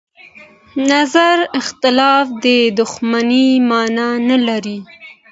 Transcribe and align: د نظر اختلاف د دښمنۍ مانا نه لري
د 0.73 0.75
نظر 0.91 1.37
اختلاف 1.59 2.25
د 2.45 2.47
دښمنۍ 2.79 3.49
مانا 3.69 4.09
نه 4.29 4.37
لري 4.47 4.79